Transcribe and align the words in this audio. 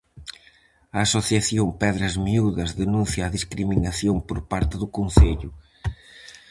A 0.97 0.99
Asociación 1.07 1.67
Pedras 1.81 2.15
Miúdas 2.25 2.71
denuncia 2.81 3.21
a 3.25 3.33
discriminación 3.37 4.15
por 4.27 4.39
parte 4.51 4.75
do 4.81 4.87
Concello. 4.97 5.49